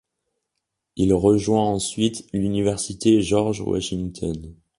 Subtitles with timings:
[0.95, 4.55] Il rejoint ensuite l'université George Washington.